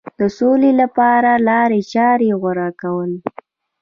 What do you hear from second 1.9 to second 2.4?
چارې